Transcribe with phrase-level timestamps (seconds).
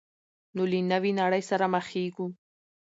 [0.55, 2.27] نو له نوې نړۍ سره مخېږو.